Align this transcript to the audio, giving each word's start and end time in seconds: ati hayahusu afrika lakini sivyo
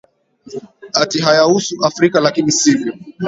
ati 1.01 1.17
hayahusu 1.25 1.73
afrika 1.89 2.19
lakini 2.19 2.51
sivyo 2.51 2.93